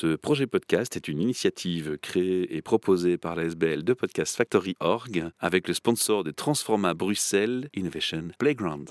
Ce 0.00 0.14
projet 0.14 0.46
podcast 0.46 0.94
est 0.94 1.08
une 1.08 1.20
initiative 1.20 1.98
créée 1.98 2.54
et 2.56 2.62
proposée 2.62 3.18
par 3.18 3.34
la 3.34 3.42
SBL 3.42 3.82
de 3.82 3.92
Podcast 3.94 4.36
Factory 4.36 4.76
Org 4.78 5.28
avec 5.40 5.66
le 5.66 5.74
sponsor 5.74 6.22
de 6.22 6.30
Transforma 6.30 6.94
Bruxelles 6.94 7.68
Innovation 7.74 8.28
Playground. 8.38 8.90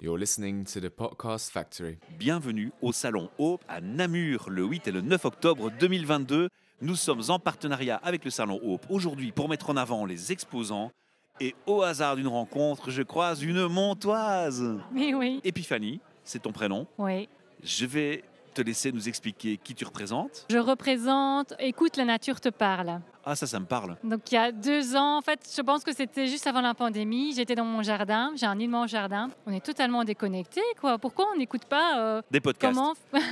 You're 0.00 0.16
listening 0.16 0.64
to 0.64 0.80
the 0.80 0.88
Podcast 0.88 1.50
Factory. 1.50 1.98
Bienvenue 2.18 2.72
au 2.80 2.92
Salon 2.92 3.28
Hope 3.36 3.62
à 3.68 3.82
Namur 3.82 4.48
le 4.48 4.64
8 4.64 4.88
et 4.88 4.92
le 4.92 5.02
9 5.02 5.26
octobre 5.26 5.70
2022. 5.78 6.48
Nous 6.80 6.96
sommes 6.96 7.24
en 7.28 7.38
partenariat 7.38 7.96
avec 7.96 8.24
le 8.24 8.30
Salon 8.30 8.58
Hope 8.64 8.86
aujourd'hui 8.88 9.32
pour 9.32 9.50
mettre 9.50 9.68
en 9.68 9.76
avant 9.76 10.06
les 10.06 10.32
exposants. 10.32 10.92
Et 11.40 11.54
au 11.66 11.82
hasard 11.82 12.16
d'une 12.16 12.28
rencontre, 12.28 12.90
je 12.90 13.02
croise 13.02 13.42
une 13.42 13.66
montoise. 13.68 14.78
Oui, 14.94 15.12
oui, 15.14 15.42
Épiphanie, 15.44 16.00
c'est 16.24 16.40
ton 16.40 16.52
prénom? 16.52 16.86
oui. 16.96 17.28
Je 17.62 17.86
vais 17.86 18.24
te 18.54 18.60
laisser 18.60 18.92
nous 18.92 19.08
expliquer 19.08 19.56
qui 19.56 19.74
tu 19.74 19.84
représentes. 19.84 20.46
Je 20.50 20.58
représente 20.58 21.54
Écoute, 21.58 21.96
la 21.96 22.04
nature 22.04 22.40
te 22.40 22.48
parle. 22.50 23.00
Ah, 23.24 23.36
ça, 23.36 23.46
ça 23.46 23.60
me 23.60 23.66
parle. 23.66 23.96
Donc 24.02 24.32
il 24.32 24.34
y 24.34 24.38
a 24.38 24.50
deux 24.50 24.96
ans, 24.96 25.18
en 25.18 25.20
fait, 25.20 25.40
je 25.56 25.62
pense 25.62 25.84
que 25.84 25.94
c'était 25.94 26.26
juste 26.26 26.46
avant 26.48 26.60
la 26.60 26.74
pandémie. 26.74 27.32
J'étais 27.34 27.54
dans 27.54 27.64
mon 27.64 27.82
jardin, 27.82 28.32
j'ai 28.34 28.46
un 28.46 28.58
immense 28.58 28.90
jardin. 28.90 29.30
On 29.46 29.52
est 29.52 29.64
totalement 29.64 30.02
déconnecté, 30.02 30.60
quoi. 30.80 30.98
Pourquoi 30.98 31.28
on 31.32 31.38
n'écoute 31.38 31.64
pas 31.66 31.98
euh, 32.00 32.22
Des 32.30 32.40
podcasts. 32.40 32.74
comment 32.74 32.94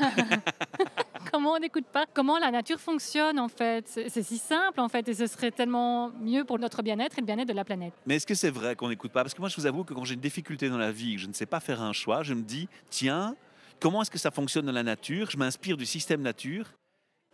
comment 1.33 1.53
on 1.55 1.59
n'écoute 1.59 1.87
pas? 1.93 2.05
Comment 2.15 2.39
la 2.39 2.53
nature 2.53 2.79
fonctionne 2.79 3.41
en 3.41 3.49
fait? 3.49 3.85
C'est 3.89 4.09
c'est 4.09 4.23
si 4.23 4.39
simple 4.39 4.81
en 4.81 4.89
fait, 4.89 5.09
et 5.09 5.15
ce 5.15 5.27
serait 5.27 5.51
tellement 5.51 6.13
mieux 6.21 6.45
pour 6.45 6.59
notre 6.61 6.83
bien-être 6.83 7.19
et 7.19 7.21
le 7.21 7.27
bien-être 7.27 7.49
de 7.49 7.53
la 7.53 7.65
planète. 7.65 7.93
Mais 8.07 8.17
est-ce 8.17 8.27
que 8.27 8.35
c'est 8.35 8.51
vrai 8.51 8.77
qu'on 8.77 8.91
n'écoute 8.91 9.11
pas? 9.11 9.23
Parce 9.23 9.35
que 9.35 9.41
moi, 9.41 9.49
je 9.49 9.57
vous 9.57 9.67
avoue 9.67 9.83
que 9.83 9.93
quand 9.93 10.05
j'ai 10.05 10.15
une 10.15 10.21
difficulté 10.21 10.69
dans 10.69 10.79
la 10.79 10.93
vie, 10.93 11.17
que 11.17 11.21
je 11.21 11.27
ne 11.27 11.33
sais 11.33 11.47
pas 11.47 11.59
faire 11.59 11.83
un 11.83 11.93
choix, 11.93 12.23
je 12.23 12.35
me 12.35 12.43
dis, 12.43 12.69
tiens, 12.91 13.35
comment 13.81 14.03
est-ce 14.03 14.11
que 14.11 14.19
ça 14.19 14.31
fonctionne 14.31 14.67
dans 14.67 14.73
la 14.73 14.83
nature? 14.83 15.31
Je 15.31 15.37
m'inspire 15.37 15.77
du 15.77 15.87
système 15.87 16.23
nature. 16.23 16.67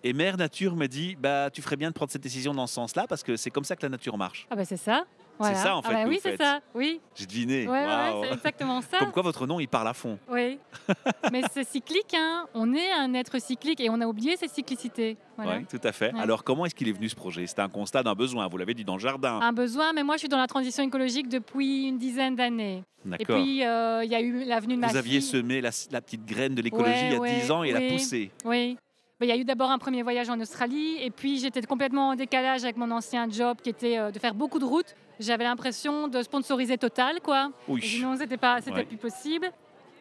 Et 0.03 0.13
Mère 0.13 0.37
Nature 0.37 0.77
me 0.77 0.87
dit, 0.87 1.17
bah, 1.17 1.51
tu 1.51 1.63
ferais 1.63 1.77
bien 1.77 1.89
de 1.89 1.95
prendre 1.95 2.13
cette 2.13 2.23
décision 2.23 2.55
dans 2.55 2.67
ce 2.67 2.75
sens-là, 2.75 3.07
parce 3.09 3.23
que 3.23 3.37
c'est 3.37 3.51
comme 3.51 3.65
ça 3.65 3.75
que 3.77 3.83
la 3.83 3.89
nature 3.89 4.17
marche. 4.17 4.47
Ah 4.51 4.57
ben 4.57 4.65
c'est 4.65 4.77
ça. 4.77 5.05
Voilà. 5.39 5.55
ça, 5.57 5.77
en 5.77 5.83
fait, 5.83 5.89
Ah 5.91 5.95
bah 5.95 6.05
que 6.05 6.09
oui, 6.09 6.19
c'est 6.23 6.37
ça. 6.37 6.61
Oui, 6.75 7.01
J'ai 7.15 7.27
deviné. 7.27 7.67
ouais, 7.67 7.73
ouais, 7.73 7.87
Waouh. 7.87 8.25
c'est 8.25 8.33
exactement 8.35 8.81
ça. 8.81 8.99
Comme 9.01 9.13
quoi, 9.13 9.23
votre 9.23 9.47
nom, 9.47 9.61
il 9.61 9.69
parle 9.69 9.89
à 9.89 9.93
fond. 9.95 10.19
Oui, 10.31 10.59
mais 11.33 11.43
c'est 11.53 11.67
cyclique, 11.67 12.15
hein. 12.17 12.47
on 12.55 12.73
est 12.75 12.91
un 12.93 13.13
être 13.15 13.39
cyclique 13.41 13.81
et 13.81 13.91
on 13.91 14.01
a 14.01 14.07
oublié 14.07 14.37
cette 14.37 14.51
cyclicité. 14.51 15.17
Voilà. 15.37 15.59
Oui, 15.59 15.67
tout 15.69 15.81
à 15.87 15.93
fait. 15.93 16.13
Ouais. 16.15 16.21
Alors, 16.21 16.43
comment 16.45 16.65
est-ce 16.67 16.75
qu'il 16.75 16.89
est 16.89 16.93
venu 16.93 17.09
ce 17.09 17.17
projet? 17.17 17.47
C'était 17.47 17.63
un 17.63 17.69
constat 17.69 18.03
d'un 18.03 18.15
besoin, 18.15 18.49
vous 18.49 18.57
l'avez 18.57 18.75
dit 18.75 18.85
dans 18.85 18.95
le 18.95 19.01
jardin. 19.01 19.39
Un 19.41 19.53
besoin, 19.53 19.93
mais 19.93 20.03
moi 20.03 20.15
je 20.17 20.21
suis 20.21 20.29
dans 20.29 20.39
la 20.39 20.47
transition 20.47 20.83
écologique 20.83 21.29
depuis 21.29 21.85
une 21.89 21.99
dizaine 21.99 22.35
d'années. 22.37 22.83
Et 23.05 23.09
D'accord. 23.11 23.37
puis 23.37 23.65
euh, 23.65 24.03
il 24.05 24.11
y 24.11 24.15
a 24.15 24.21
eu 24.21 24.45
l'avenue 24.45 24.75
de 24.77 24.81
ma 24.81 24.89
Vous 24.89 24.97
aviez 24.97 25.21
fille. 25.21 25.29
semé 25.29 25.61
la, 25.61 25.71
la 25.93 26.01
petite 26.01 26.25
graine 26.25 26.55
de 26.55 26.63
l'écologie 26.63 26.93
il 27.11 27.13
y 27.13 27.17
a 27.17 27.41
10 27.41 27.51
ans 27.51 27.63
et 27.63 27.69
elle 27.69 27.77
a 27.77 27.93
poussé. 27.93 28.31
Oui. 28.45 28.77
Ben, 29.21 29.27
Il 29.27 29.29
y 29.29 29.33
a 29.33 29.37
eu 29.37 29.45
d'abord 29.45 29.71
un 29.71 29.79
premier 29.79 30.03
voyage 30.03 30.29
en 30.29 30.39
Australie 30.41 30.97
et 31.01 31.11
puis 31.11 31.39
j'étais 31.39 31.63
complètement 31.63 32.09
en 32.11 32.15
décalage 32.17 32.65
avec 32.65 32.77
mon 32.77 32.91
ancien 32.91 33.29
job 33.31 33.59
qui 33.63 33.71
était 33.71 33.97
euh, 33.99 34.11
de 34.11 34.19
faire 34.19 34.35
beaucoup 34.35 34.59
de 34.59 34.65
routes. 34.65 34.95
J'avais 35.19 35.45
l'impression 35.45 36.09
de 36.09 36.23
sponsoriser 36.23 36.79
Total, 36.79 37.21
quoi. 37.23 37.51
Et 37.69 37.73
Oui. 37.73 37.83
sinon, 37.83 38.17
c'était 38.17 38.37
pas, 38.37 38.61
c'était 38.61 38.77
Ouais. 38.77 38.85
plus 38.85 38.97
possible. 38.99 39.51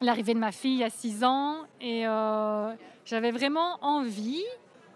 L'arrivée 0.01 0.33
de 0.33 0.39
ma 0.39 0.51
fille 0.51 0.83
a 0.83 0.89
6 0.89 1.23
ans 1.23 1.59
et 1.79 2.05
euh, 2.05 2.73
j'avais 3.05 3.31
vraiment 3.31 3.77
envie 3.81 4.43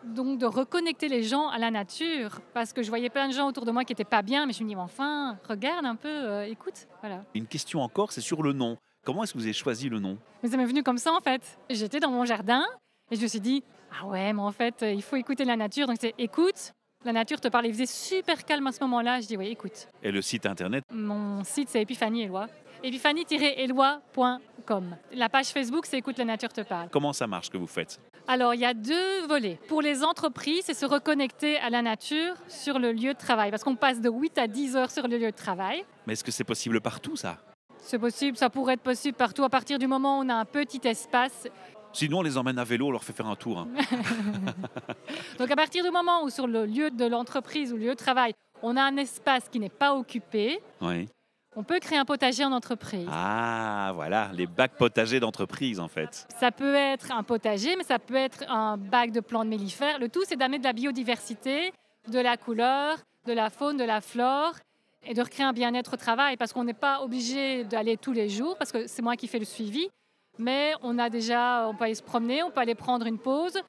donc 0.03 0.37
de 0.39 0.45
reconnecter 0.45 1.07
les 1.07 1.23
gens 1.23 1.47
à 1.49 1.57
la 1.57 1.71
nature 1.71 2.41
parce 2.53 2.73
que 2.73 2.83
je 2.83 2.89
voyais 2.89 3.09
plein 3.09 3.27
de 3.27 3.33
gens 3.33 3.47
autour 3.47 3.65
de 3.65 3.71
moi 3.71 3.83
qui 3.85 3.93
étaient 3.93 4.03
pas 4.03 4.21
bien, 4.21 4.45
mais 4.45 4.53
je 4.53 4.61
me 4.63 4.67
dis 4.69 4.75
mais 4.75 4.81
enfin 4.81 5.37
regarde 5.47 5.85
un 5.85 5.95
peu, 5.95 6.09
euh, 6.09 6.45
écoute, 6.45 6.87
voilà. 7.01 7.23
Une 7.33 7.47
question 7.47 7.81
encore, 7.81 8.11
c'est 8.11 8.21
sur 8.21 8.43
le 8.43 8.51
nom. 8.53 8.77
Comment 9.05 9.23
est-ce 9.23 9.33
que 9.33 9.37
vous 9.37 9.45
avez 9.45 9.53
choisi 9.53 9.87
le 9.89 9.99
nom? 9.99 10.17
Mais 10.43 10.49
ça 10.49 10.57
m'est 10.57 10.65
venu 10.65 10.83
comme 10.83 10.97
ça 10.97 11.13
en 11.13 11.21
fait. 11.21 11.57
J'étais 11.69 11.99
dans 12.01 12.11
mon 12.11 12.25
jardin 12.25 12.65
et 13.09 13.15
je 13.15 13.21
me 13.21 13.27
suis 13.27 13.39
dit 13.39 13.63
ah 14.01 14.05
ouais 14.05 14.33
mais 14.33 14.41
en 14.41 14.51
fait 14.51 14.83
euh, 14.83 14.91
il 14.91 15.01
faut 15.01 15.15
écouter 15.15 15.45
la 15.45 15.55
nature 15.55 15.87
donc 15.87 15.97
c'est 15.99 16.13
écoute. 16.17 16.73
La 17.05 17.13
nature 17.13 17.39
te 17.39 17.47
parle, 17.47 17.65
il 17.67 17.71
faisait 17.71 17.85
super 17.85 18.43
calme 18.43 18.67
à 18.67 18.73
ce 18.73 18.81
moment-là. 18.81 19.21
Je 19.21 19.27
dis 19.27 19.37
oui, 19.37 19.47
écoute. 19.47 19.87
Et 20.03 20.11
le 20.11 20.21
site 20.21 20.45
internet 20.45 20.83
Mon 20.91 21.45
site, 21.45 21.69
c'est 21.69 21.81
Epiphanie 21.81 22.23
Éloi. 22.23 22.47
Epiphanie-éloi.com. 22.83 24.97
La 25.13 25.29
page 25.29 25.47
Facebook, 25.47 25.85
c'est 25.85 25.97
Écoute 25.97 26.17
la 26.17 26.25
nature 26.25 26.51
te 26.51 26.59
parle. 26.59 26.89
Comment 26.89 27.13
ça 27.13 27.25
marche 27.25 27.45
ce 27.45 27.51
que 27.51 27.57
vous 27.57 27.67
faites 27.67 28.01
Alors, 28.27 28.53
il 28.53 28.59
y 28.59 28.65
a 28.65 28.73
deux 28.73 29.25
volets. 29.27 29.57
Pour 29.69 29.81
les 29.81 30.03
entreprises, 30.03 30.63
c'est 30.65 30.73
se 30.73 30.85
reconnecter 30.85 31.57
à 31.59 31.69
la 31.69 31.81
nature 31.81 32.33
sur 32.49 32.79
le 32.79 32.91
lieu 32.91 33.13
de 33.13 33.17
travail. 33.17 33.49
Parce 33.49 33.63
qu'on 33.63 33.77
passe 33.77 34.01
de 34.01 34.09
8 34.09 34.37
à 34.37 34.47
10 34.47 34.75
heures 34.75 34.91
sur 34.91 35.07
le 35.07 35.17
lieu 35.17 35.31
de 35.31 35.37
travail. 35.37 35.85
Mais 36.05 36.11
est-ce 36.13 36.23
que 36.25 36.31
c'est 36.31 36.43
possible 36.43 36.81
partout 36.81 37.15
ça? 37.15 37.37
C'est 37.81 37.97
possible, 37.99 38.35
ça 38.35 38.49
pourrait 38.49 38.73
être 38.73 38.81
possible 38.81 39.15
partout 39.15 39.45
à 39.45 39.49
partir 39.49 39.79
du 39.79 39.87
moment 39.87 40.19
où 40.19 40.23
on 40.25 40.29
a 40.29 40.35
un 40.35 40.43
petit 40.45 40.81
espace. 40.83 41.47
Sinon, 41.93 42.19
on 42.19 42.21
les 42.21 42.37
emmène 42.37 42.59
à 42.59 42.63
vélo, 42.63 42.87
on 42.87 42.91
leur 42.91 43.03
fait 43.03 43.13
faire 43.13 43.27
un 43.27 43.35
tour. 43.35 43.59
hein. 43.59 43.67
Donc, 45.39 45.49
à 45.51 45.55
partir 45.55 45.83
du 45.83 45.91
moment 45.91 46.23
où 46.23 46.29
sur 46.29 46.47
le 46.47 46.65
lieu 46.65 46.91
de 46.91 47.05
l'entreprise 47.05 47.73
ou 47.73 47.77
le 47.77 47.83
lieu 47.85 47.89
de 47.89 47.93
travail, 47.95 48.33
on 48.61 48.77
a 48.77 48.81
un 48.83 48.97
espace 48.97 49.49
qui 49.49 49.59
n'est 49.59 49.69
pas 49.69 49.95
occupé, 49.95 50.59
Oui. 50.81 51.07
on 51.55 51.63
peut 51.63 51.79
créer 51.79 51.97
un 51.97 52.05
potager 52.05 52.43
en 52.45 52.51
entreprise. 52.51 53.07
Ah, 53.11 53.91
voilà, 53.95 54.29
les 54.33 54.45
bacs 54.47 54.75
potagers 54.77 55.19
d'entreprise 55.19 55.79
en 55.79 55.87
fait. 55.87 56.27
Ça 56.39 56.51
peut 56.51 56.75
être 56.75 57.11
un 57.11 57.23
potager, 57.23 57.75
mais 57.75 57.83
ça 57.83 57.99
peut 57.99 58.15
être 58.15 58.43
un 58.49 58.77
bac 58.77 59.11
de 59.11 59.19
plantes 59.21 59.47
mellifères. 59.47 59.97
Le 59.99 60.09
tout, 60.09 60.23
c'est 60.27 60.35
d'amener 60.35 60.59
de 60.59 60.63
la 60.65 60.73
biodiversité, 60.73 61.71
de 62.11 62.19
la 62.19 62.37
couleur, 62.37 62.97
de 63.25 63.33
la 63.33 63.49
faune, 63.49 63.77
de 63.77 63.83
la 63.83 64.01
flore 64.01 64.53
et 65.05 65.13
de 65.13 65.21
recréer 65.21 65.45
un 65.45 65.53
bien-être 65.53 65.93
au 65.93 65.97
travail 65.97 66.35
parce 66.37 66.51
qu'on 66.53 66.65
n'est 66.65 66.73
pas 66.73 67.01
obligé 67.01 67.63
d'aller 67.63 67.95
tous 67.97 68.11
les 68.13 68.27
jours 68.29 68.57
parce 68.57 68.71
que 68.71 68.85
c'est 68.87 69.01
moi 69.01 69.15
qui 69.15 69.27
fais 69.27 69.39
le 69.39 69.45
suivi. 69.45 69.87
Mais 70.39 70.71
on 70.81 70.97
a 70.97 71.09
déjà, 71.09 71.67
on 71.67 71.75
peut 71.75 71.83
aller 71.83 71.95
se 71.95 72.01
promener, 72.01 72.41
on 72.43 72.49
peut 72.49 72.61
aller 72.61 72.75
prendre 72.75 73.05
une 73.05 73.17
pause. 73.19 73.59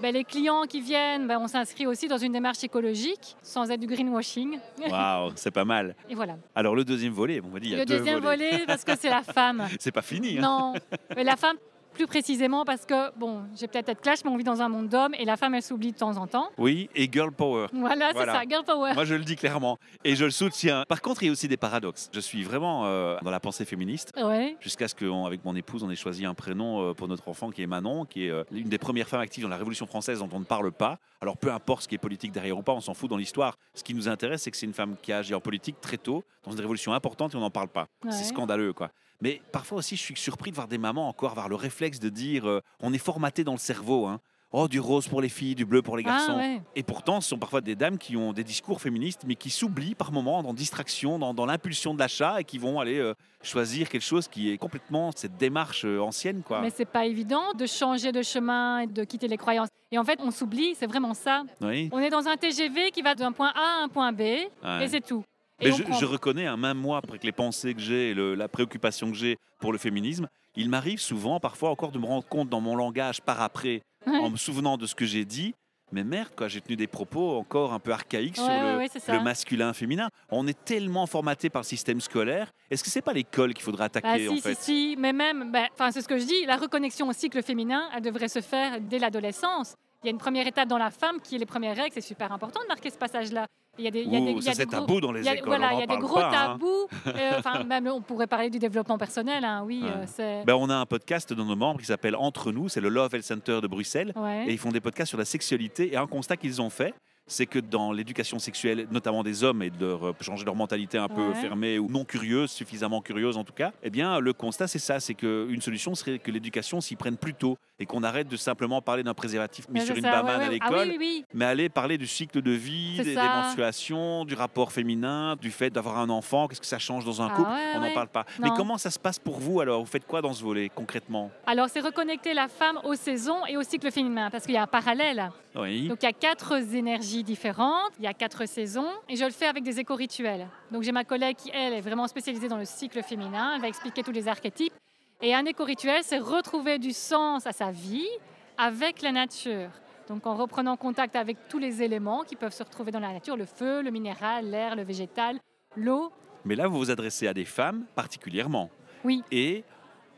Ben, 0.00 0.14
les 0.14 0.24
clients 0.24 0.62
qui 0.62 0.80
viennent, 0.80 1.26
ben, 1.26 1.38
on 1.40 1.46
s'inscrit 1.48 1.86
aussi 1.86 2.08
dans 2.08 2.16
une 2.18 2.32
démarche 2.32 2.62
écologique 2.64 3.36
sans 3.42 3.70
être 3.70 3.80
du 3.80 3.86
greenwashing. 3.86 4.58
Waouh, 4.88 5.32
c'est 5.34 5.50
pas 5.50 5.64
mal. 5.64 5.94
Et 6.08 6.14
voilà. 6.14 6.36
Alors, 6.54 6.74
le 6.74 6.84
deuxième 6.84 7.12
volet, 7.12 7.40
on 7.44 7.48
m'a 7.48 7.58
dit 7.60 7.68
il 7.68 7.72
y 7.72 7.74
a 7.74 7.78
Le 7.78 7.84
deux 7.86 7.98
deuxième 7.98 8.20
volet, 8.20 8.64
parce 8.66 8.84
que 8.84 8.96
c'est 8.96 9.10
la 9.10 9.22
femme. 9.22 9.66
C'est 9.80 9.92
pas 9.92 10.02
fini. 10.02 10.38
hein. 10.38 10.42
Non, 10.42 10.74
mais 11.16 11.24
la 11.24 11.36
femme, 11.36 11.56
plus 12.00 12.06
précisément, 12.06 12.64
parce 12.64 12.86
que, 12.86 13.14
bon, 13.18 13.42
j'ai 13.54 13.68
peut-être 13.68 13.90
être 13.90 14.00
clash, 14.00 14.20
mais 14.24 14.30
on 14.30 14.36
vit 14.38 14.44
dans 14.44 14.62
un 14.62 14.70
monde 14.70 14.88
d'hommes 14.88 15.14
et 15.18 15.26
la 15.26 15.36
femme, 15.36 15.54
elle 15.54 15.62
s'oublie 15.62 15.92
de 15.92 15.98
temps 15.98 16.16
en 16.16 16.26
temps. 16.26 16.48
Oui, 16.56 16.88
et 16.94 17.10
girl 17.12 17.30
power. 17.30 17.66
Voilà, 17.74 18.12
Voilà. 18.14 18.32
c'est 18.32 18.38
ça, 18.38 18.44
girl 18.48 18.64
power. 18.64 18.94
Moi, 18.94 19.04
je 19.04 19.14
le 19.14 19.22
dis 19.22 19.36
clairement. 19.36 19.76
Et 20.02 20.16
je 20.16 20.24
le 20.24 20.30
soutiens. 20.30 20.84
Par 20.88 21.02
contre, 21.02 21.22
il 21.22 21.26
y 21.26 21.28
a 21.28 21.32
aussi 21.32 21.46
des 21.46 21.58
paradoxes. 21.58 22.08
Je 22.14 22.20
suis 22.20 22.42
vraiment 22.42 22.86
euh, 22.86 23.18
dans 23.22 23.30
la 23.30 23.38
pensée 23.38 23.66
féministe. 23.66 24.12
Ouais, 24.16 24.56
Jusqu'à 24.60 24.88
ce 24.88 24.94
qu'avec 24.94 25.44
mon 25.44 25.54
épouse, 25.54 25.82
on 25.82 25.90
ait 25.90 25.94
choisi 25.96 26.24
un 26.24 26.32
prénom 26.32 26.80
euh, 26.80 26.94
pour 26.94 27.06
notre 27.06 27.28
enfant 27.28 27.50
qui 27.50 27.60
est 27.62 27.66
Manon, 27.66 28.06
qui 28.06 28.24
est 28.26 28.30
euh, 28.30 28.44
une 28.50 28.70
des 28.70 28.78
premières 28.78 29.06
femmes 29.08 29.20
actives 29.20 29.42
dans 29.44 29.50
la 29.50 29.58
Révolution 29.58 29.84
française 29.86 30.20
dont 30.20 30.28
on 30.32 30.40
ne 30.40 30.44
parle 30.46 30.72
pas. 30.72 30.98
Alors 31.20 31.36
peu 31.36 31.52
importe 31.52 31.82
ce 31.82 31.88
qui 31.88 31.96
est 31.96 31.98
politique 31.98 32.32
derrière 32.32 32.56
ou 32.56 32.62
pas, 32.62 32.72
on 32.72 32.80
s'en 32.80 32.94
fout 32.94 33.10
dans 33.10 33.18
l'histoire. 33.18 33.56
Ce 33.74 33.84
qui 33.84 33.92
nous 33.92 34.08
intéresse, 34.08 34.40
c'est 34.42 34.50
que 34.50 34.56
c'est 34.56 34.64
une 34.64 34.72
femme 34.72 34.96
qui 35.02 35.12
a 35.12 35.18
agi 35.18 35.34
en 35.34 35.40
politique 35.40 35.78
très 35.82 35.98
tôt, 35.98 36.24
dans 36.44 36.52
une 36.52 36.60
révolution 36.60 36.94
importante 36.94 37.34
et 37.34 37.36
on 37.36 37.40
n'en 37.40 37.50
parle 37.50 37.68
pas. 37.68 37.88
Ouais. 38.02 38.10
C'est 38.10 38.24
scandaleux, 38.24 38.72
quoi. 38.72 38.90
Mais 39.20 39.40
parfois 39.52 39.78
aussi, 39.78 39.96
je 39.96 40.02
suis 40.02 40.16
surpris 40.16 40.50
de 40.50 40.56
voir 40.56 40.68
des 40.68 40.78
mamans 40.78 41.08
encore 41.08 41.32
avoir 41.32 41.48
le 41.48 41.56
réflexe 41.56 41.98
de 42.00 42.08
dire 42.08 42.48
euh, 42.48 42.60
on 42.80 42.92
est 42.92 42.98
formaté 42.98 43.44
dans 43.44 43.52
le 43.52 43.58
cerveau. 43.58 44.06
hein. 44.06 44.20
Oh, 44.52 44.66
du 44.66 44.80
rose 44.80 45.06
pour 45.06 45.20
les 45.20 45.28
filles, 45.28 45.54
du 45.54 45.64
bleu 45.64 45.80
pour 45.80 45.96
les 45.96 46.02
garçons. 46.02 46.32
Ah, 46.34 46.38
ouais. 46.38 46.60
Et 46.74 46.82
pourtant, 46.82 47.20
ce 47.20 47.28
sont 47.28 47.38
parfois 47.38 47.60
des 47.60 47.76
dames 47.76 47.98
qui 47.98 48.16
ont 48.16 48.32
des 48.32 48.42
discours 48.42 48.80
féministes, 48.80 49.22
mais 49.24 49.36
qui 49.36 49.48
s'oublient 49.48 49.94
par 49.94 50.10
moments 50.10 50.42
dans 50.42 50.52
distraction, 50.52 51.20
dans, 51.20 51.32
dans 51.34 51.46
l'impulsion 51.46 51.94
de 51.94 52.00
l'achat, 52.00 52.40
et 52.40 52.44
qui 52.44 52.58
vont 52.58 52.80
aller 52.80 52.98
euh, 52.98 53.14
choisir 53.44 53.88
quelque 53.88 54.02
chose 54.02 54.26
qui 54.26 54.50
est 54.50 54.58
complètement 54.58 55.12
cette 55.14 55.36
démarche 55.36 55.84
euh, 55.84 56.00
ancienne, 56.00 56.42
quoi. 56.42 56.62
Mais 56.62 56.70
c'est 56.74 56.84
pas 56.84 57.06
évident 57.06 57.52
de 57.56 57.64
changer 57.64 58.10
de 58.10 58.22
chemin 58.22 58.80
et 58.80 58.86
de 58.88 59.04
quitter 59.04 59.28
les 59.28 59.36
croyances. 59.36 59.68
Et 59.92 59.98
en 59.98 60.04
fait, 60.04 60.18
on 60.20 60.32
s'oublie, 60.32 60.74
c'est 60.74 60.88
vraiment 60.88 61.14
ça. 61.14 61.44
Oui. 61.60 61.88
On 61.92 62.00
est 62.00 62.10
dans 62.10 62.26
un 62.26 62.36
TGV 62.36 62.90
qui 62.90 63.02
va 63.02 63.14
d'un 63.14 63.30
point 63.30 63.52
A 63.54 63.80
à 63.80 63.84
un 63.84 63.88
point 63.88 64.10
B, 64.12 64.20
Ouais. 64.20 64.48
et 64.84 64.88
c'est 64.88 65.00
tout. 65.06 65.22
Mais 65.62 65.72
je, 65.72 66.04
reconnais, 66.04 66.46
hein, 66.46 66.56
même 66.56 66.78
moi, 66.78 66.98
après 66.98 67.18
que 67.18 67.26
les 67.26 67.32
pensées 67.32 67.74
que 67.74 67.80
j'ai 67.80 68.10
et 68.10 68.14
le- 68.14 68.34
la 68.34 68.48
préoccupation 68.48 69.10
que 69.10 69.16
j'ai 69.16 69.36
pour 69.58 69.72
le 69.72 69.78
féminisme, 69.78 70.28
il 70.56 70.68
m'arrive 70.68 70.98
souvent, 71.00 71.38
parfois 71.40 71.70
encore, 71.70 71.92
de 71.92 71.98
me 71.98 72.06
rendre 72.06 72.26
compte 72.26 72.48
dans 72.48 72.60
mon 72.60 72.74
langage 72.76 73.20
par 73.20 73.40
après, 73.42 73.82
Ouais. 74.06 74.16
en 74.18 74.30
me 74.30 74.36
souvenant 74.36 74.76
de 74.78 74.86
ce 74.86 74.94
que 74.94 75.04
j'ai 75.04 75.24
dit. 75.24 75.54
Mais 75.92 76.04
merde, 76.04 76.30
quoi, 76.36 76.46
j'ai 76.46 76.60
tenu 76.60 76.76
des 76.76 76.86
propos 76.86 77.36
encore 77.36 77.72
un 77.72 77.80
peu 77.80 77.90
archaïques 77.92 78.36
sur 78.36 78.46
Ouais, 78.46 78.60
le, 78.60 78.76
ouais, 78.78 79.20
masculin-féminin. 79.20 80.08
On 80.30 80.46
est 80.46 80.64
tellement 80.64 81.06
formaté 81.06 81.50
par 81.50 81.62
le 81.62 81.66
système 81.66 82.00
scolaire. 82.00 82.52
Est-ce 82.70 82.84
que 82.84 82.90
c'est 82.90 83.02
pas 83.02 83.12
l'école 83.12 83.52
qu'il 83.54 83.64
faudrait 83.64 83.86
attaquer 83.86 84.06
Bah, 84.08 84.18
si, 84.18 84.28
en 84.28 84.34
si, 84.36 84.40
fait? 84.40 84.54
si, 84.54 84.96
mais 84.98 85.12
même, 85.12 85.50
ben, 85.50 85.66
enfin, 85.72 85.90
c'est 85.90 86.00
ce 86.00 86.06
que 86.08 86.16
je 86.18 86.24
dis, 86.24 86.46
la 86.46 86.56
reconnexion 86.56 87.08
au 87.08 87.12
cycle 87.12 87.42
féminin, 87.42 87.90
elle 87.94 88.02
devrait 88.02 88.28
se 88.28 88.40
faire 88.40 88.80
dès 88.80 89.00
l'adolescence. 89.00 89.74
Il 90.02 90.06
y 90.06 90.08
a 90.08 90.12
une 90.12 90.18
première 90.18 90.46
étape 90.46 90.66
dans 90.68 90.78
la 90.78 90.90
femme 90.90 91.20
qui 91.20 91.36
est 91.36 91.38
les 91.38 91.46
premières 91.46 91.76
règles, 91.76 91.92
c'est 91.92 92.00
super 92.00 92.32
important 92.32 92.60
de 92.62 92.68
marquer 92.68 92.88
ce 92.90 92.96
passage-là. 92.96 93.46
Il 93.78 93.84
y 93.84 93.88
a 93.88 93.90
des, 93.90 94.00
il 94.02 94.12
y 94.12 94.16
a 94.16 94.20
des, 94.20 94.32
Ouh, 94.32 94.38
il 94.38 94.44
y 94.44 94.48
a 94.48 94.52
ça, 94.52 94.54
c'est 94.54 94.66
des 94.66 94.76
gros- 94.76 94.86
tabou 94.86 95.00
dans 95.00 95.12
les 95.12 95.20
il 95.20 95.26
y 95.26 95.28
a- 95.28 95.34
écoles, 95.34 95.46
Voilà, 95.48 95.72
il 95.74 95.80
y 95.80 95.82
a 95.82 95.86
des 95.86 95.96
gros 95.98 96.14
pas, 96.16 96.28
hein. 96.28 96.46
tabous. 96.52 96.86
Euh, 97.06 97.30
Enfin, 97.38 97.64
même 97.64 97.86
on 97.86 98.00
pourrait 98.00 98.26
parler 98.26 98.50
du 98.50 98.58
développement 98.58 98.98
personnel, 98.98 99.44
hein, 99.44 99.62
oui. 99.64 99.82
Ouais. 99.82 99.90
euh, 99.90 100.04
c'est... 100.06 100.44
Ben, 100.44 100.54
on 100.54 100.68
a 100.70 100.74
un 100.76 100.86
podcast 100.86 101.32
de 101.32 101.42
nos 101.42 101.54
membres 101.56 101.80
qui 101.80 101.86
s'appelle 101.86 102.16
Entre 102.16 102.50
nous, 102.50 102.68
c'est 102.68 102.80
le 102.80 102.88
Love 102.88 103.14
Health 103.14 103.24
Center 103.24 103.60
de 103.62 103.66
Bruxelles. 103.66 104.12
Ouais. 104.16 104.46
Et 104.48 104.52
ils 104.52 104.58
font 104.58 104.70
des 104.70 104.80
podcasts 104.80 105.10
sur 105.10 105.18
la 105.18 105.24
sexualité. 105.24 105.92
Et 105.92 105.96
un 105.96 106.06
constat 106.06 106.36
qu'ils 106.36 106.60
ont 106.60 106.70
fait, 106.70 106.94
c'est 107.26 107.46
que 107.46 107.58
dans 107.58 107.92
l'éducation 107.92 108.38
sexuelle, 108.38 108.86
notamment 108.90 109.22
des 109.22 109.44
hommes, 109.44 109.62
et 109.62 109.70
de 109.70 109.86
leur, 109.86 110.08
euh, 110.08 110.12
changer 110.20 110.44
leur 110.44 110.56
mentalité 110.56 110.98
un 110.98 111.08
peu 111.08 111.28
Ouais. 111.28 111.34
fermée 111.34 111.78
ou 111.78 111.88
non 111.88 112.04
curieuse, 112.04 112.50
suffisamment 112.50 113.00
curieuse 113.00 113.36
en 113.36 113.44
tout 113.44 113.52
cas, 113.52 113.72
eh 113.82 113.90
bien, 113.90 114.18
le 114.18 114.32
constat, 114.32 114.66
c'est 114.66 114.78
ça, 114.80 114.98
c'est 115.00 115.14
qu'une 115.14 115.60
solution 115.60 115.94
serait 115.94 116.18
que 116.18 116.30
l'éducation 116.30 116.80
s'y 116.80 116.96
prenne 116.96 117.16
plus 117.16 117.34
tôt 117.34 117.56
et 117.78 117.86
qu'on 117.86 118.02
arrête 118.02 118.28
de 118.28 118.36
simplement 118.36 118.82
parler 118.82 119.02
d'un 119.02 119.14
préservatif 119.14 119.68
mis 119.68 119.80
sur 119.80 119.94
une 119.96 120.02
ça, 120.02 120.22
ouais, 120.24 120.30
à 120.30 120.48
l'école, 120.50 120.68
Ah 120.72 120.82
oui, 120.84 120.90
oui, 120.90 120.96
oui. 121.20 121.24
mais 121.32 121.44
aller 121.46 121.68
parler 121.68 121.96
du 121.98 122.06
cycle 122.06 122.42
de 122.42 122.50
vie, 122.50 122.96
des, 122.98 123.04
des 123.04 123.14
menstruations, 123.14 124.24
du 124.24 124.34
rapport 124.34 124.72
féminin, 124.72 125.36
du 125.40 125.50
fait 125.50 125.70
d'avoir 125.70 125.98
un 125.98 126.10
enfant, 126.10 126.48
qu'est-ce 126.48 126.60
que 126.60 126.66
ça 126.66 126.78
change 126.78 127.04
dans 127.04 127.22
un 127.22 127.28
Ah 127.30 127.36
couple, 127.36 127.50
on 127.76 127.80
n'en 127.80 127.92
parle 127.94 128.08
pas. 128.08 128.24
Mais 128.40 128.50
comment 128.56 128.76
ça 128.78 128.90
se 128.90 128.98
passe 128.98 129.18
pour 129.18 129.38
vous 129.38 129.60
alors? 129.60 129.80
Vous 129.80 129.86
faites 129.90 130.06
quoi 130.06 130.20
dans 130.20 130.32
ce 130.32 130.42
volet 130.42 130.68
concrètement? 130.74 131.30
Alors, 131.46 131.68
c'est 131.68 131.80
reconnecter 131.80 132.34
la 132.34 132.48
femme 132.48 132.78
aux 132.84 132.94
saisons 132.94 133.46
et 133.46 133.56
au 133.56 133.62
cycle 133.62 133.90
féminin, 133.90 134.30
parce 134.30 134.44
qu'il 134.44 134.54
y 134.54 134.58
a 134.58 134.62
un 134.62 134.66
parallèle. 134.66 135.30
Oui. 135.54 135.88
Donc, 135.88 136.02
il 136.02 136.06
y 136.06 136.08
a 136.08 136.12
quatre 136.12 136.74
énergies 136.74 137.24
différentes, 137.24 137.92
il 137.98 138.04
y 138.04 138.08
a 138.08 138.14
quatre 138.14 138.46
saisons, 138.46 138.90
et 139.08 139.16
je 139.16 139.24
le 139.24 139.30
fais 139.30 139.46
avec 139.46 139.64
des 139.64 139.80
éco-rituels. 139.80 140.48
Donc, 140.70 140.82
j'ai 140.82 140.92
ma 140.92 141.04
collègue 141.04 141.36
qui, 141.36 141.50
elle, 141.52 141.72
est 141.72 141.80
vraiment 141.80 142.06
spécialisée 142.06 142.48
dans 142.48 142.58
le 142.58 142.64
cycle 142.64 143.02
féminin. 143.02 143.54
Elle 143.54 143.60
va 143.60 143.68
expliquer 143.68 144.02
tous 144.02 144.12
les 144.12 144.28
archétypes. 144.28 144.72
Et 145.20 145.34
un 145.34 145.44
éco-rituel, 145.44 146.02
c'est 146.02 146.18
retrouver 146.18 146.78
du 146.78 146.92
sens 146.92 147.46
à 147.46 147.52
sa 147.52 147.70
vie 147.70 148.08
avec 148.56 149.02
la 149.02 149.12
nature. 149.12 149.70
Donc, 150.08 150.26
en 150.26 150.34
reprenant 150.34 150.76
contact 150.76 151.16
avec 151.16 151.36
tous 151.48 151.58
les 151.58 151.82
éléments 151.82 152.22
qui 152.22 152.36
peuvent 152.36 152.52
se 152.52 152.62
retrouver 152.62 152.90
dans 152.90 153.00
la 153.00 153.12
nature 153.12 153.36
le 153.36 153.44
feu, 153.44 153.82
le 153.82 153.90
minéral, 153.90 154.50
l'air, 154.50 154.76
le 154.76 154.82
végétal, 154.82 155.38
l'eau. 155.76 156.12
Mais 156.44 156.54
là, 156.54 156.68
vous 156.68 156.78
vous 156.78 156.90
adressez 156.90 157.26
à 157.26 157.34
des 157.34 157.44
femmes 157.44 157.84
particulièrement. 157.94 158.70
Oui. 159.04 159.22
Et 159.30 159.64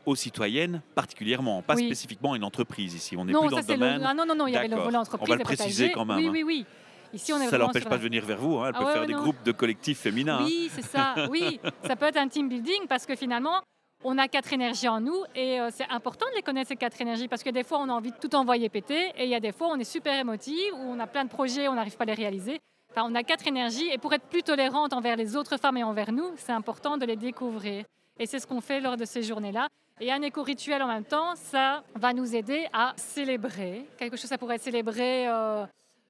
aux 0.05 0.15
citoyennes 0.15 0.81
particulièrement, 0.95 1.61
pas 1.61 1.75
Oui. 1.75 1.85
spécifiquement 1.85 2.35
une 2.35 2.43
entreprise 2.43 2.93
ici. 2.93 3.15
On 3.17 3.25
n'est 3.25 3.33
plus 3.33 3.47
dans 3.49 3.61
ça 3.61 3.73
le 3.73 3.79
domaine. 3.79 4.01
le... 4.01 4.05
ah, 4.07 4.13
non, 4.13 4.25
non, 4.25 4.35
non, 4.35 4.47
il 4.47 4.53
y 4.53 4.57
avait 4.57 4.67
le 4.67 4.75
volet 4.77 4.97
On 4.97 5.01
entreprise. 5.01 5.29
va 5.29 5.35
le 5.35 5.43
préciser 5.43 5.91
quand 5.91 6.05
même, 6.05 6.17
Oui, 6.17 6.29
oui, 6.29 6.43
oui. 6.43 6.65
Ici, 7.13 7.31
on 7.31 7.39
est 7.39 7.47
ça 7.47 7.57
l'empêche 7.59 7.83
sur 7.83 7.89
pas 7.89 7.97
de 7.97 8.03
venir 8.03 8.25
vers 8.25 8.39
vous. 8.39 8.57
hein. 8.57 8.65
Elle 8.69 8.73
Ah 8.75 8.79
peut 8.79 8.85
ouais, 8.85 8.91
faire 8.91 9.01
ouais, 9.01 9.07
des 9.07 9.13
non. 9.13 9.21
groupes 9.21 9.43
de 9.43 9.51
collectifs 9.51 9.99
féminins. 9.99 10.39
hein. 10.39 10.45
Oui, 10.45 10.69
c'est 10.73 10.81
ça. 10.83 11.13
Oui, 11.29 11.59
ça 11.85 11.95
peut 11.95 12.05
être 12.07 12.17
un 12.17 12.27
team 12.27 12.49
building 12.49 12.87
parce 12.89 13.05
que 13.05 13.15
finalement, 13.15 13.61
on 14.03 14.17
a 14.17 14.27
quatre 14.27 14.51
énergies 14.51 14.87
en 14.87 14.99
nous 14.99 15.23
et 15.35 15.59
euh, 15.61 15.69
c'est 15.71 15.87
important 15.89 16.25
de 16.31 16.35
les 16.35 16.41
connaître 16.41 16.69
ces 16.69 16.75
quatre 16.75 16.99
énergies 16.99 17.27
parce 17.27 17.43
que 17.43 17.51
des 17.51 17.63
fois, 17.63 17.77
on 17.79 17.87
a 17.89 17.93
envie 17.93 18.11
de 18.11 18.17
tout 18.17 18.33
envoyer 18.35 18.67
péter 18.67 19.11
et 19.15 19.25
il 19.25 19.29
y 19.29 19.35
a 19.35 19.39
des 19.39 19.51
fois, 19.51 19.67
on 19.71 19.75
est 19.79 19.83
super 19.83 20.17
émotive 20.19 20.73
ou 20.73 20.79
on 20.89 20.99
a 20.99 21.05
plein 21.07 21.23
de 21.23 21.29
projets, 21.29 21.67
on 21.67 21.75
n'arrive 21.75 21.95
pas 21.97 22.03
à 22.03 22.07
les 22.07 22.13
réaliser. 22.15 22.59
Enfin, 22.91 23.07
on 23.09 23.13
a 23.15 23.21
quatre 23.23 23.47
énergies 23.47 23.89
et 23.91 23.97
pour 23.99 24.11
être 24.13 24.25
plus 24.25 24.41
tolérante 24.43 24.91
envers 24.93 25.15
les 25.15 25.35
autres 25.35 25.57
femmes 25.57 25.77
et 25.77 25.83
envers 25.83 26.11
nous, 26.11 26.31
c'est 26.37 26.51
important 26.51 26.97
de 26.97 27.05
les 27.05 27.15
découvrir. 27.15 27.85
Et 28.19 28.25
c'est 28.25 28.39
ce 28.39 28.45
qu'on 28.47 28.61
fait 28.61 28.79
lors 28.81 28.97
de 28.97 29.05
ces 29.05 29.21
journées-là. 29.23 29.67
Et 29.99 30.11
un 30.11 30.21
éco-rituel 30.21 30.81
en 30.81 30.87
même 30.87 31.05
temps, 31.05 31.35
ça 31.35 31.83
va 31.95 32.13
nous 32.13 32.35
aider 32.35 32.67
à 32.73 32.93
célébrer. 32.95 33.85
Quelque 33.97 34.17
chose, 34.17 34.29
ça 34.29 34.37
pourrait 34.37 34.55
être 34.55 34.63
célébrer 34.63 35.27
euh, 35.27 35.65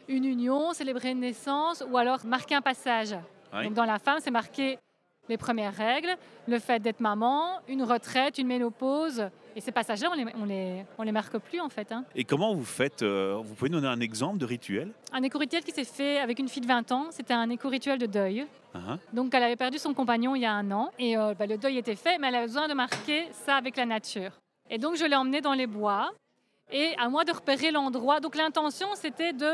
une 0.07 0.25
union, 0.25 0.73
célébrer 0.73 1.11
une 1.11 1.19
naissance 1.19 1.83
ou 1.89 1.97
alors 1.97 2.25
marquer 2.25 2.55
un 2.55 2.61
passage. 2.61 3.15
Oui. 3.53 3.65
Donc 3.65 3.73
dans 3.73 3.85
la 3.85 3.99
femme, 3.99 4.19
c'est 4.21 4.31
marqué 4.31 4.79
les 5.29 5.37
premières 5.37 5.73
règles, 5.73 6.15
le 6.47 6.59
fait 6.59 6.79
d'être 6.79 6.99
maman, 6.99 7.59
une 7.67 7.83
retraite, 7.83 8.37
une 8.37 8.47
ménopause. 8.47 9.29
Et 9.55 9.61
ces 9.61 9.71
passages-là, 9.71 10.09
on 10.11 10.15
les, 10.15 10.25
on 10.41 10.45
les, 10.45 10.85
on 10.97 11.03
les 11.03 11.11
marque 11.11 11.37
plus 11.37 11.61
en 11.61 11.69
fait. 11.69 11.91
hein. 11.91 12.03
Et 12.15 12.23
comment 12.23 12.53
vous 12.53 12.65
faites 12.65 13.03
euh, 13.03 13.39
Vous 13.43 13.53
pouvez 13.55 13.69
nous 13.69 13.79
donner 13.79 13.93
un 13.93 13.99
exemple 13.99 14.37
de 14.37 14.45
rituel? 14.45 14.91
Un 15.13 15.23
éco-rituel 15.23 15.63
qui 15.63 15.71
s'est 15.71 15.83
fait 15.85 16.19
avec 16.19 16.39
une 16.39 16.47
fille 16.49 16.61
de 16.61 16.67
20 16.67 16.91
ans, 16.91 17.07
c'était 17.11 17.33
un 17.33 17.49
éco-rituel 17.49 17.99
de 17.99 18.05
deuil. 18.07 18.45
Hein 18.75 18.97
Donc 19.13 19.33
elle 19.35 19.43
avait 19.43 19.55
perdu 19.55 19.77
son 19.77 19.93
compagnon 19.93 20.35
il 20.35 20.41
y 20.41 20.45
a 20.45 20.51
un 20.53 20.71
an 20.71 20.89
et 20.97 21.15
euh, 21.15 21.35
bah, 21.35 21.45
le 21.45 21.57
deuil 21.57 21.77
était 21.77 21.95
fait, 21.95 22.17
mais 22.17 22.27
elle 22.29 22.35
avait 22.35 22.47
besoin 22.47 22.67
de 22.67 22.73
marquer 22.73 23.27
ça 23.31 23.55
avec 23.55 23.77
la 23.77 23.85
nature. 23.85 24.31
Et 24.69 24.77
donc 24.79 24.95
je 24.95 25.05
l'ai 25.05 25.15
emmenée 25.15 25.41
dans 25.41 25.53
les 25.53 25.67
bois 25.67 26.11
et 26.71 26.95
à 26.97 27.07
moi 27.09 27.23
de 27.23 27.31
repérer 27.31 27.69
l'endroit. 27.71 28.19
Donc 28.19 28.35
l'intention 28.35 28.87
c'était 28.95 29.31
de 29.33 29.51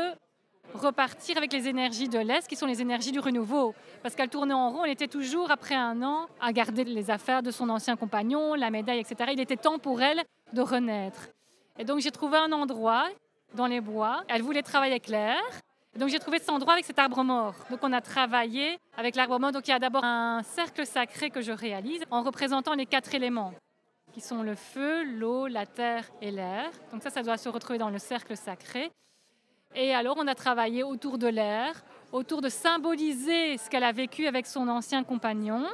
repartir 0.80 1.36
avec 1.36 1.52
les 1.52 1.68
énergies 1.68 2.08
de 2.08 2.18
l'Est, 2.18 2.48
qui 2.48 2.56
sont 2.56 2.66
les 2.66 2.80
énergies 2.80 3.12
du 3.12 3.20
renouveau. 3.20 3.74
Parce 4.02 4.14
qu'elle 4.14 4.28
tournait 4.28 4.54
en 4.54 4.70
rond, 4.70 4.84
elle 4.84 4.92
était 4.92 5.08
toujours, 5.08 5.50
après 5.50 5.74
un 5.74 6.02
an, 6.02 6.26
à 6.40 6.52
garder 6.52 6.84
les 6.84 7.10
affaires 7.10 7.42
de 7.42 7.50
son 7.50 7.68
ancien 7.68 7.96
compagnon, 7.96 8.54
la 8.54 8.70
médaille, 8.70 9.00
etc. 9.00 9.30
Il 9.32 9.40
était 9.40 9.56
temps 9.56 9.78
pour 9.78 10.02
elle 10.02 10.22
de 10.52 10.62
renaître. 10.62 11.28
Et 11.78 11.84
donc 11.84 12.00
j'ai 12.00 12.10
trouvé 12.10 12.38
un 12.38 12.52
endroit 12.52 13.08
dans 13.54 13.66
les 13.66 13.80
bois. 13.80 14.22
Elle 14.28 14.42
voulait 14.42 14.62
travailler 14.62 14.92
avec 14.92 15.08
l'air. 15.08 15.40
Donc 15.98 16.08
j'ai 16.08 16.18
trouvé 16.18 16.38
cet 16.38 16.50
endroit 16.50 16.74
avec 16.74 16.84
cet 16.84 16.98
arbre 16.98 17.22
mort. 17.22 17.54
Donc 17.70 17.80
on 17.82 17.92
a 17.92 18.00
travaillé 18.00 18.78
avec 18.96 19.16
l'arbre 19.16 19.38
mort. 19.38 19.52
Donc 19.52 19.66
il 19.66 19.70
y 19.70 19.74
a 19.74 19.78
d'abord 19.78 20.04
un 20.04 20.42
cercle 20.42 20.86
sacré 20.86 21.30
que 21.30 21.40
je 21.40 21.52
réalise 21.52 22.02
en 22.10 22.22
représentant 22.22 22.74
les 22.74 22.86
quatre 22.86 23.14
éléments 23.14 23.52
qui 24.12 24.20
sont 24.20 24.42
le 24.42 24.56
feu, 24.56 25.04
l'eau, 25.04 25.46
la 25.46 25.66
terre 25.66 26.04
et 26.20 26.32
l'air. 26.32 26.70
Donc 26.92 27.02
ça, 27.02 27.10
ça 27.10 27.22
doit 27.22 27.36
se 27.36 27.48
retrouver 27.48 27.78
dans 27.78 27.90
le 27.90 27.98
cercle 27.98 28.36
sacré. 28.36 28.90
Et 29.74 29.94
alors 29.94 30.16
on 30.18 30.26
a 30.26 30.34
travaillé 30.34 30.82
autour 30.82 31.16
de 31.16 31.28
l'air, 31.28 31.82
autour 32.12 32.40
de 32.40 32.48
symboliser 32.48 33.56
ce 33.56 33.70
qu'elle 33.70 33.84
a 33.84 33.92
vécu 33.92 34.26
avec 34.26 34.46
son 34.46 34.68
ancien 34.68 35.04
compagnon 35.04 35.64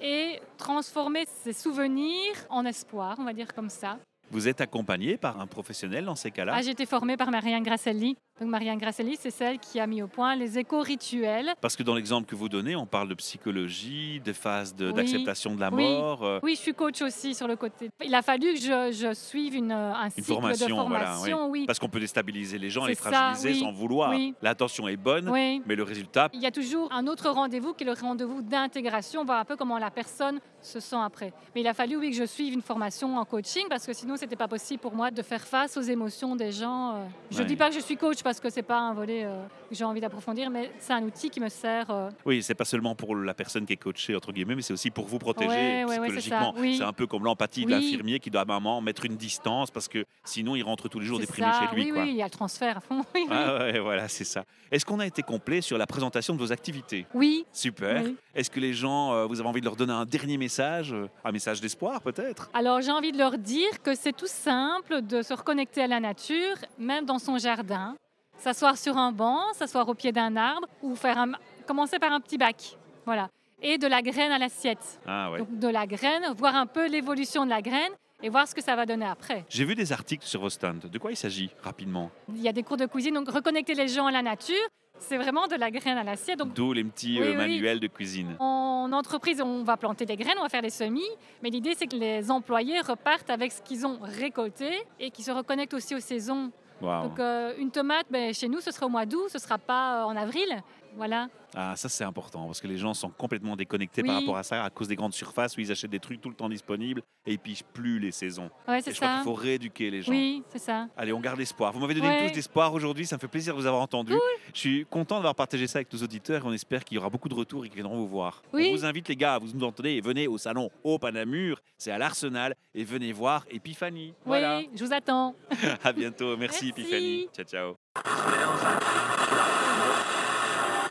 et 0.00 0.40
transformer 0.56 1.24
ses 1.42 1.52
souvenirs 1.52 2.34
en 2.48 2.64
espoir, 2.64 3.16
on 3.18 3.24
va 3.24 3.32
dire 3.32 3.52
comme 3.52 3.68
ça. 3.68 3.98
Vous 4.30 4.46
êtes 4.46 4.60
accompagné 4.60 5.16
par 5.16 5.40
un 5.40 5.46
professionnel 5.48 6.04
dans 6.04 6.14
ces 6.14 6.30
cas-là? 6.30 6.52
Ah, 6.54 6.62
j'ai 6.62 6.70
été 6.70 6.86
formée 6.86 7.16
par 7.16 7.32
Marianne 7.32 7.64
Grasselli. 7.64 8.16
Donc 8.40 8.48
Marianne 8.48 8.78
Grasselli, 8.78 9.16
c'est 9.20 9.30
celle 9.30 9.58
qui 9.58 9.78
a 9.80 9.86
mis 9.86 10.00
au 10.02 10.06
point 10.06 10.34
les 10.34 10.58
éco-rituels. 10.58 11.52
Parce 11.60 11.76
que 11.76 11.82
dans 11.82 11.94
l'exemple 11.94 12.26
que 12.26 12.34
vous 12.34 12.48
donnez, 12.48 12.74
on 12.74 12.86
parle 12.86 13.08
de 13.08 13.14
psychologie, 13.14 14.18
des 14.24 14.32
phases 14.32 14.74
de- 14.74 14.86
Oui. 14.88 14.94
d'acceptation 14.94 15.54
de, 15.54 15.60
la 15.60 15.70
mort. 15.70 16.24
euh, 16.24 16.40
Oui, 16.42 16.54
je 16.54 16.60
suis 16.60 16.72
coach 16.72 17.02
aussi 17.02 17.34
sur 17.34 17.46
le 17.46 17.56
côté. 17.56 17.90
Il 18.02 18.14
a 18.14 18.22
fallu 18.22 18.54
que 18.54 18.60
je, 18.60 18.92
je 18.92 19.12
suive 19.12 19.54
une, 19.56 19.72
un 19.72 20.04
Une 20.04 20.10
cycle 20.10 20.26
formation, 20.26 20.84
de 20.84 20.88
voilà, 20.88 21.06
formation. 21.12 21.50
oui. 21.50 21.64
Parce 21.66 21.78
qu'on 21.78 21.88
peut 21.90 22.00
déstabiliser 22.00 22.56
les 22.58 22.70
gens, 22.70 22.86
les 22.86 22.94
ça, 22.94 23.10
fragiliser 23.10 23.60
sans 23.60 23.72
vouloir. 23.72 24.12
L'intention 24.40 24.88
est 24.88 24.96
bonne, 24.96 25.30
mais 25.66 25.76
le 25.76 25.82
résultat, 25.82 26.28
Il 26.32 26.40
y 26.40 26.46
a 26.46 26.50
toujours 26.50 26.90
un 26.92 27.06
autre 27.08 27.28
rendez-vous 27.28 27.74
qui 27.74 27.84
est 27.84 27.86
le 27.86 27.92
rendez-vous 27.92 28.40
d'intégration, 28.40 29.22
voir 29.24 29.40
un 29.40 29.44
peu 29.44 29.56
comment 29.56 29.76
la 29.78 29.90
personne 29.90 30.40
se 30.62 30.80
sent 30.80 30.96
après. 31.02 31.32
Mais 31.54 31.60
il 31.62 31.66
a 31.66 31.74
fallu, 31.74 31.96
oui, 31.96 32.10
que 32.10 32.16
je 32.16 32.24
suive 32.24 32.54
une 32.54 32.62
formation 32.62 33.16
en 33.18 33.24
coaching 33.24 33.64
parce 33.68 33.86
que 33.86 33.92
sinon, 33.92 34.16
c'était 34.16 34.36
pas 34.36 34.48
possible 34.48 34.80
pour 34.80 34.94
moi 34.94 35.10
de 35.10 35.22
faire 35.22 35.42
face 35.46 35.76
aux 35.76 35.82
émotions 35.82 36.36
des 36.36 36.52
gens. 36.52 36.94
euh. 36.94 37.04
Je 37.30 37.38
Ouais. 37.38 37.44
dis 37.44 37.56
pas 37.56 37.68
que 37.68 37.74
je 37.74 37.80
suis 37.80 37.96
coach 37.96 38.22
parce 38.22 38.29
que 38.38 38.50
c'est 38.50 38.62
pas 38.62 38.78
un 38.78 38.92
volet 38.94 39.24
euh, 39.24 39.42
que 39.68 39.74
j'ai 39.74 39.82
envie 39.84 40.00
d'approfondir, 40.00 40.50
mais 40.50 40.70
c'est 40.78 40.92
un 40.92 41.02
outil 41.02 41.30
qui 41.30 41.40
me 41.40 41.48
sert. 41.48 41.90
euh, 41.90 42.10
oui, 42.26 42.42
c'est 42.42 42.54
pas 42.54 42.64
seulement 42.66 42.94
pour 42.94 43.16
la 43.16 43.34
personne 43.34 43.66
qui 43.66 43.72
est 43.72 43.76
coachée, 43.76 44.14
entre 44.14 44.30
guillemets, 44.30 44.54
mais 44.54 44.62
c'est 44.62 44.72
aussi 44.74 44.90
pour 44.90 45.06
vous 45.06 45.18
protéger 45.18 45.48
Ouais, 45.50 45.84
ouais, 45.84 45.98
ouais, 45.98 46.08
c'est 46.10 46.20
ça, 46.28 46.36
psychologiquement. 46.40 46.54
c'est 46.78 46.84
un 46.84 46.92
peu 46.92 47.06
comme 47.06 47.24
l'empathie 47.24 47.62
de 47.64 47.66
Oui. 47.66 47.80
l'infirmier 47.80 48.20
qui 48.20 48.30
doit 48.30 48.42
à 48.42 48.44
un 48.44 48.46
moment 48.46 48.80
mettre 48.80 49.06
une 49.06 49.16
distance 49.16 49.70
parce 49.70 49.88
que 49.88 50.04
sinon 50.24 50.54
il 50.54 50.62
rentre 50.62 50.88
tous 50.88 51.00
les 51.00 51.06
jours 51.06 51.18
déprimé 51.18 51.50
ça. 51.50 51.68
chez 51.68 51.74
lui. 51.74 51.84
Oui, 51.86 51.90
quoi. 51.90 52.02
oui, 52.02 52.10
il 52.10 52.16
y 52.16 52.22
a 52.22 52.26
le 52.26 52.30
transfert 52.30 52.76
à 52.76 52.80
fond. 52.80 53.02
Oui. 53.14 53.26
Ah 53.30 53.70
voilà, 53.80 54.06
c'est 54.08 54.24
ça. 54.24 54.44
Est-ce 54.70 54.84
qu'on 54.84 55.00
a 55.00 55.06
été 55.06 55.22
complet 55.22 55.60
sur 55.62 55.78
la 55.78 55.86
présentation 55.86 56.34
de 56.34 56.38
vos 56.38 56.52
activités? 56.52 57.06
Oui, 57.14 57.44
Super. 57.52 58.02
oui. 58.04 58.16
Est-ce 58.34 58.50
que 58.50 58.60
les 58.60 58.74
gens, 58.74 59.12
euh, 59.14 59.24
vous 59.26 59.40
avez 59.40 59.48
envie 59.48 59.60
de 59.60 59.64
leur 59.66 59.76
donner 59.76 59.92
un 59.92 60.04
dernier 60.04 60.36
message, 60.36 60.92
euh, 60.92 61.08
un 61.24 61.32
message 61.32 61.60
d'espoir 61.60 62.00
peut-être? 62.02 62.50
Alors 62.52 62.80
j'ai 62.82 62.92
envie 62.92 63.12
de 63.12 63.18
leur 63.18 63.38
dire 63.38 63.80
que 63.82 63.94
c'est 63.94 64.12
tout 64.12 64.26
simple 64.28 65.00
de 65.02 65.22
se 65.22 65.32
reconnecter 65.32 65.82
à 65.82 65.86
la 65.86 66.00
nature, 66.00 66.56
même 66.78 67.04
dans 67.06 67.18
son 67.18 67.38
jardin. 67.38 67.96
S'asseoir 68.40 68.78
sur 68.78 68.96
un 68.96 69.12
banc, 69.12 69.38
s'asseoir 69.52 69.86
au 69.86 69.92
pied 69.92 70.12
d'un 70.12 70.34
arbre 70.34 70.66
ou 70.80 70.96
faire 70.96 71.18
un... 71.18 71.32
commencer 71.66 71.98
par 71.98 72.10
un 72.10 72.20
petit 72.20 72.38
bac. 72.38 72.78
Voilà. 73.04 73.28
Et 73.60 73.76
de 73.76 73.86
la 73.86 74.00
graine 74.00 74.32
à 74.32 74.38
l'assiette. 74.38 74.98
Ah 75.06 75.30
ouais. 75.30 75.40
Donc 75.40 75.58
de 75.58 75.68
la 75.68 75.86
graine, 75.86 76.22
voir 76.38 76.56
un 76.56 76.64
peu 76.64 76.88
l'évolution 76.88 77.44
de 77.44 77.50
la 77.50 77.60
graine 77.60 77.92
et 78.22 78.30
voir 78.30 78.48
ce 78.48 78.54
que 78.54 78.62
ça 78.62 78.76
va 78.76 78.86
donner 78.86 79.04
après. 79.04 79.44
J'ai 79.50 79.66
vu 79.66 79.74
des 79.74 79.92
articles 79.92 80.24
sur 80.24 80.40
vos 80.40 80.48
stands. 80.48 80.88
De 80.90 80.98
quoi 80.98 81.10
il 81.12 81.16
s'agit 81.16 81.50
rapidement? 81.62 82.10
Il 82.30 82.40
y 82.40 82.48
a 82.48 82.52
des 82.52 82.62
cours 82.62 82.78
de 82.78 82.86
cuisine, 82.86 83.12
donc 83.12 83.28
reconnecter 83.28 83.74
les 83.74 83.88
gens 83.88 84.06
à 84.06 84.10
la 84.10 84.22
nature, 84.22 84.56
c'est 84.98 85.18
vraiment 85.18 85.46
de 85.46 85.56
la 85.56 85.70
graine 85.70 85.98
à 85.98 86.04
l'assiette. 86.04 86.38
D'où 86.54 86.72
les 86.72 86.84
petits 86.84 87.18
Oui, 87.20 87.26
euh, 87.26 87.30
oui. 87.32 87.36
manuels 87.36 87.80
de 87.80 87.88
cuisine. 87.88 88.36
En 88.38 88.90
entreprise, 88.92 89.42
on 89.42 89.64
va 89.64 89.76
planter 89.76 90.06
des 90.06 90.16
graines, 90.16 90.38
on 90.38 90.42
va 90.42 90.48
faire 90.48 90.62
des 90.62 90.70
semis, 90.70 91.08
mais 91.42 91.50
l'idée 91.50 91.74
c'est 91.76 91.86
que 91.86 91.96
les 91.96 92.30
employés 92.30 92.80
repartent 92.80 93.28
avec 93.28 93.52
ce 93.52 93.60
qu'ils 93.60 93.86
ont 93.86 93.98
récolté 94.00 94.70
et 94.98 95.10
qu'ils 95.10 95.26
se 95.26 95.30
reconnectent 95.30 95.74
aussi 95.74 95.94
aux 95.94 96.00
saisons. 96.00 96.50
Donc 96.80 97.18
euh, 97.20 97.52
une 97.58 97.70
tomate, 97.70 98.06
ben, 98.10 98.32
chez 98.32 98.48
nous, 98.48 98.60
ce 98.60 98.70
sera 98.70 98.86
au 98.86 98.88
mois 98.88 99.06
d'août, 99.06 99.28
ce 99.28 99.36
ne 99.36 99.40
sera 99.40 99.58
pas 99.58 100.02
euh, 100.02 100.04
en 100.04 100.16
avril. 100.16 100.62
Voilà. 100.96 101.28
Ah, 101.54 101.74
ça 101.76 101.88
c'est 101.88 102.04
important 102.04 102.46
parce 102.46 102.60
que 102.60 102.68
les 102.68 102.78
gens 102.78 102.94
sont 102.94 103.10
complètement 103.10 103.56
déconnectés 103.56 104.02
par 104.04 104.14
rapport 104.20 104.36
à 104.36 104.42
ça 104.44 104.62
à 104.62 104.70
cause 104.70 104.86
des 104.86 104.94
grandes 104.94 105.14
surfaces 105.14 105.56
où 105.56 105.60
ils 105.60 105.72
achètent 105.72 105.90
des 105.90 105.98
trucs 105.98 106.20
tout 106.20 106.28
le 106.28 106.34
temps 106.36 106.48
disponibles 106.48 107.02
et 107.26 107.32
ils 107.32 107.38
pigent 107.38 107.64
plus 107.72 107.98
les 107.98 108.12
saisons. 108.12 108.50
Ouais, 108.68 108.80
c'est 108.80 108.92
je 108.92 108.96
crois 108.96 109.08
ça. 109.08 109.14
qu'il 109.16 109.24
faut 109.24 109.34
rééduquer 109.34 109.90
les 109.90 110.02
gens. 110.02 110.12
Oui, 110.12 110.44
c'est 110.50 110.60
ça. 110.60 110.86
Allez, 110.96 111.12
on 111.12 111.18
garde 111.20 111.38
l'espoir. 111.38 111.72
Vous 111.72 111.80
m'avez 111.80 111.94
donné 111.94 112.06
Ouais. 112.06 112.20
une 112.20 112.26
touche 112.26 112.34
d'espoir 112.36 112.72
aujourd'hui, 112.72 113.04
ça 113.06 113.16
me 113.16 113.20
fait 113.20 113.26
plaisir 113.28 113.54
de 113.56 113.60
vous 113.60 113.66
avoir 113.66 113.82
entendu. 113.82 114.12
Je 114.54 114.58
suis 114.58 114.86
content 114.88 115.16
d'avoir 115.16 115.34
partagé 115.34 115.66
ça 115.66 115.78
avec 115.78 115.92
nos 115.92 116.00
auditeurs 116.02 116.44
et 116.44 116.48
on 116.48 116.52
espère 116.52 116.84
qu'il 116.84 116.94
y 116.96 116.98
aura 116.98 117.10
beaucoup 117.10 117.28
de 117.28 117.34
retours 117.34 117.64
et 117.64 117.68
qu'ils 117.68 117.76
viendront 117.80 117.96
vous 117.96 118.08
voir. 118.08 118.42
Oui. 118.52 118.68
On 118.70 118.76
vous 118.76 118.84
invite 118.84 119.08
les 119.08 119.16
gars, 119.16 119.38
vous 119.38 119.48
nous 119.52 119.64
entendez, 119.64 119.90
et 119.92 120.00
venez 120.00 120.28
au 120.28 120.38
salon 120.38 120.70
au 120.84 120.98
Panamur, 121.00 121.60
c'est 121.78 121.90
à 121.90 121.98
l'Arsenal 121.98 122.54
et 122.74 122.84
venez 122.84 123.12
voir 123.12 123.44
Epiphanie. 123.50 124.14
Voilà. 124.24 124.58
Oui, 124.58 124.70
je 124.74 124.84
vous 124.84 124.92
attends. 124.92 125.34
À 125.82 125.92
bientôt. 125.92 126.36
Merci, 126.36 126.66
Merci. 126.66 126.68
Epiphanie. 126.68 127.28
Ciao 127.34 127.44
ciao. 127.44 127.76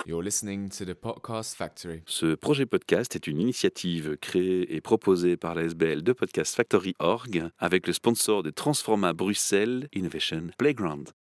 You're 0.05 0.23
listening 0.23 0.69
to 0.69 0.85
the 0.85 0.93
Podcast 0.93 1.55
Factory. 1.55 2.01
Ce 2.05 2.33
projet 2.35 2.65
podcast 2.65 3.15
est 3.15 3.27
une 3.27 3.39
initiative 3.39 4.17
créée 4.17 4.75
et 4.75 4.81
proposée 4.81 5.37
par 5.37 5.55
la 5.55 5.63
SBL 5.63 6.03
de 6.03 6.13
Podcast 6.13 6.55
Factory 6.55 6.95
Org 6.99 7.49
avec 7.59 7.85
le 7.85 7.93
sponsor 7.93 8.41
de 8.41 8.49
Transforma 8.49 9.13
Bruxelles 9.13 9.87
Innovation 9.93 10.47
Playground. 10.57 11.09